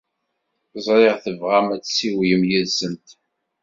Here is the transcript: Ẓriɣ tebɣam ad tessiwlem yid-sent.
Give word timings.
Ẓriɣ 0.85 1.15
tebɣam 1.23 1.67
ad 1.75 1.81
tessiwlem 1.83 2.43
yid-sent. 2.49 3.07